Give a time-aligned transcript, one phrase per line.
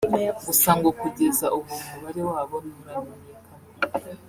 [0.45, 3.65] gusa ngo kugeza ubu umubare wabo nturamenyekana